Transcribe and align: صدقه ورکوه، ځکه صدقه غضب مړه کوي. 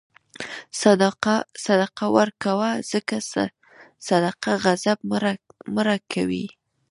صدقه 1.69 2.05
ورکوه، 2.17 2.69
ځکه 2.91 3.15
صدقه 4.07 4.51
غضب 4.63 4.97
مړه 5.75 5.97
کوي. 6.13 6.45